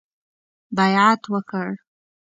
[0.77, 1.67] بیعت وکړ.